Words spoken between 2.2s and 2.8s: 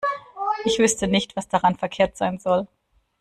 soll.